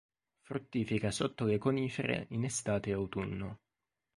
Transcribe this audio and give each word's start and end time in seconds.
Fruttifica 0.41 1.11
sotto 1.11 1.45
le 1.45 1.59
conifere 1.59 2.25
in 2.31 2.43
estate-autunno. 2.45 3.59